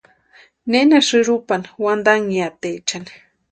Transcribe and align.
¿Néna 0.71 0.99
sïrupani 1.07 1.67
wantanhiataechani? 1.83 3.13